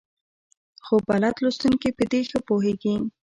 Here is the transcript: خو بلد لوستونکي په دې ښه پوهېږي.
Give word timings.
خو 0.85 0.95
بلد 1.09 1.35
لوستونکي 1.43 1.89
په 1.97 2.03
دې 2.11 2.21
ښه 2.29 2.39
پوهېږي. 2.47 2.93